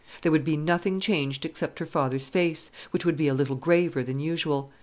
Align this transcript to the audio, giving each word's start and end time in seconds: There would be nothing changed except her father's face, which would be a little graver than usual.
There 0.23 0.31
would 0.31 0.43
be 0.43 0.57
nothing 0.57 0.99
changed 0.99 1.45
except 1.45 1.77
her 1.77 1.85
father's 1.85 2.27
face, 2.27 2.71
which 2.89 3.05
would 3.05 3.15
be 3.17 3.27
a 3.27 3.35
little 3.35 3.55
graver 3.55 4.03
than 4.03 4.19
usual. 4.19 4.71